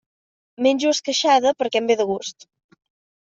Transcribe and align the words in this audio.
Menjo 0.67 0.93
esqueixada 0.95 1.51
perquè 1.59 1.81
em 1.83 1.91
ve 1.91 1.99
de 1.99 2.07
gust. 2.13 2.49